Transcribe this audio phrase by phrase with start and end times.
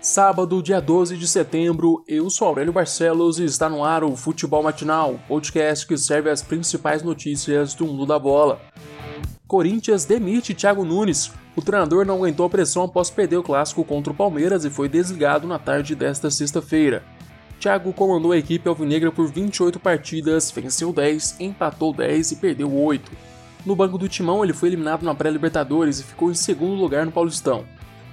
[0.00, 4.62] Sábado, dia 12 de setembro, eu sou Aurélio Barcelos e está no ar o Futebol
[4.62, 8.60] Matinal, podcast que serve as principais notícias do mundo da bola.
[9.48, 11.32] Corinthians demite Thiago Nunes.
[11.56, 14.88] O treinador não aguentou a pressão após perder o clássico contra o Palmeiras e foi
[14.88, 17.02] desligado na tarde desta sexta-feira.
[17.58, 23.10] Thiago comandou a equipe alvinegra por 28 partidas, venceu 10, empatou 10 e perdeu 8.
[23.66, 27.10] No banco do timão, ele foi eliminado na pré-Libertadores e ficou em segundo lugar no
[27.10, 27.64] Paulistão.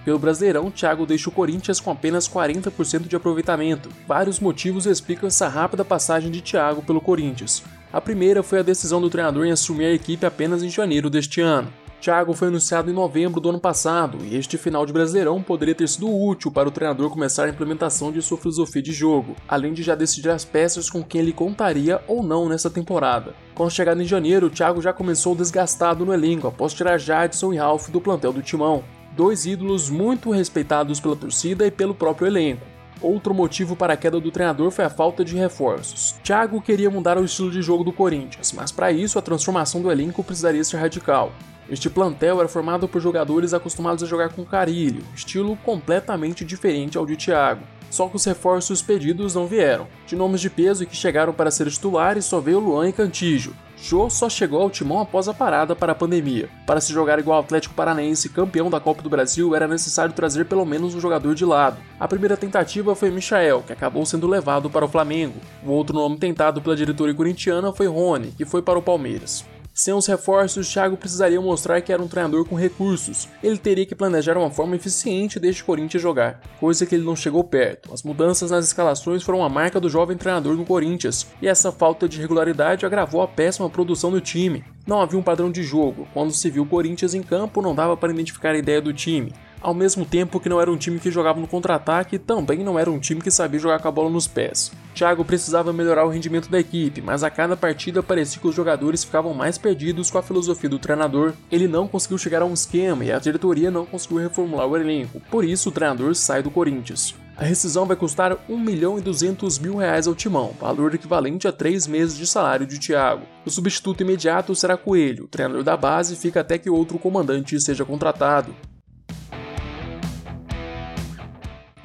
[0.05, 3.89] Pelo Brasileirão, Thiago deixa o Corinthians com apenas 40% de aproveitamento.
[4.07, 7.63] Vários motivos explicam essa rápida passagem de Thiago pelo Corinthians.
[7.91, 11.41] A primeira foi a decisão do treinador em assumir a equipe apenas em janeiro deste
[11.41, 11.73] ano.
[11.99, 15.89] Thiago foi anunciado em novembro do ano passado e este final de Brasileirão poderia ter
[15.89, 19.81] sido útil para o treinador começar a implementação de sua filosofia de jogo, além de
[19.81, 23.33] já decidir as peças com quem ele contaria ou não nessa temporada.
[23.55, 27.57] Com a chegada em janeiro, Thiago já começou desgastado no elenco após tirar Jadson e
[27.57, 28.83] Ralph do plantel do timão
[29.15, 32.65] dois ídolos muito respeitados pela torcida e pelo próprio elenco.
[33.01, 36.15] Outro motivo para a queda do treinador foi a falta de reforços.
[36.23, 39.91] Thiago queria mudar o estilo de jogo do Corinthians, mas para isso a transformação do
[39.91, 41.31] elenco precisaria ser radical.
[41.69, 47.05] Este plantel era formado por jogadores acostumados a jogar com Carilho, estilo completamente diferente ao
[47.05, 47.63] de Thiago.
[47.89, 49.87] Só que os reforços pedidos não vieram.
[50.05, 53.55] De nomes de peso que chegaram para ser titulares só veio Luan e Cantígio,
[53.87, 56.49] Jô só chegou ao timão após a parada para a pandemia.
[56.65, 60.45] Para se jogar igual ao Atlético Paranaense, campeão da Copa do Brasil, era necessário trazer
[60.45, 61.77] pelo menos um jogador de lado.
[61.99, 65.35] A primeira tentativa foi Michael, que acabou sendo levado para o Flamengo.
[65.63, 69.45] O outro nome tentado pela diretoria corintiana foi Rony, que foi para o Palmeiras.
[69.77, 73.27] Sem os reforços, Thiago precisaria mostrar que era um treinador com recursos.
[73.43, 77.43] Ele teria que planejar uma forma eficiente deste Corinthians jogar, coisa que ele não chegou
[77.43, 77.93] perto.
[77.93, 82.07] As mudanças nas escalações foram a marca do jovem treinador no Corinthians, e essa falta
[82.07, 84.63] de regularidade agravou a péssima produção do time.
[84.87, 86.07] Não havia um padrão de jogo.
[86.13, 89.33] Quando se viu o Corinthians em campo, não dava para identificar a ideia do time
[89.65, 92.91] ao mesmo tempo que não era um time que jogava no contra-ataque, também não era
[92.91, 94.71] um time que sabia jogar com a bola nos pés.
[94.93, 99.03] Thiago precisava melhorar o rendimento da equipe, mas a cada partida parecia que os jogadores
[99.03, 101.33] ficavam mais perdidos com a filosofia do treinador.
[101.51, 105.19] Ele não conseguiu chegar a um esquema e a diretoria não conseguiu reformular o elenco,
[105.31, 107.15] por isso o treinador sai do Corinthians.
[107.35, 111.51] A rescisão vai custar 1 milhão e 200 mil reais ao timão, valor equivalente a
[111.51, 113.25] 3 meses de salário de Thiago.
[113.45, 117.83] O substituto imediato será Coelho, o treinador da base fica até que outro comandante seja
[117.83, 118.55] contratado.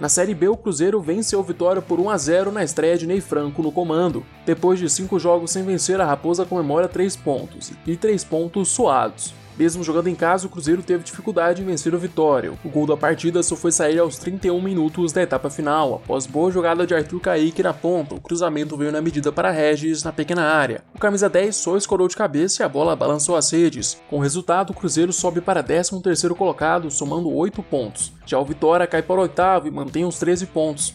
[0.00, 3.20] Na Série B, o Cruzeiro venceu Vitória por 1 a 0 na estreia de Ney
[3.20, 4.24] Franco no comando.
[4.46, 9.34] Depois de cinco jogos sem vencer, a Raposa comemora três pontos, e três pontos suados.
[9.60, 12.50] Mesmo jogando em casa, o Cruzeiro teve dificuldade em vencer o Vitória.
[12.64, 16.50] O gol da partida só foi sair aos 31 minutos da etapa final, após boa
[16.50, 18.14] jogada de Arthur Kaique na ponta.
[18.14, 20.82] O cruzamento veio na medida para Regis na pequena área.
[20.94, 24.00] O camisa 10 só escorou de cabeça e a bola balançou as redes.
[24.08, 28.14] Com o resultado, o Cruzeiro sobe para 13º colocado, somando 8 pontos.
[28.24, 30.94] Já o Vitória cai para o oitavo e mantém os 13 pontos.